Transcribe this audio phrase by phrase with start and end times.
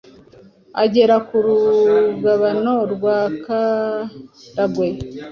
[0.83, 4.89] agera ku rugabano rwa Karagwe.